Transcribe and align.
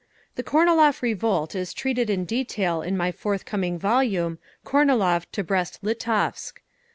The 0.33 0.41
Kornilov 0.41 1.03
revolt 1.03 1.53
is 1.53 1.75
treated 1.75 2.09
in 2.09 2.25
detail 2.25 2.81
in 2.81 2.97
my 2.97 3.11
forthcoming 3.11 3.77
volume, 3.77 4.39
"Kornilov 4.65 5.27
to 5.33 5.43
Brest 5.43 5.77
Litovsk." 5.83 6.59